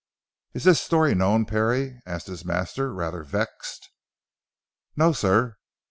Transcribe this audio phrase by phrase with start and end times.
[0.55, 3.91] "Is this story known Parry?" asked his master rather vexed.
[4.95, 5.57] "No sir.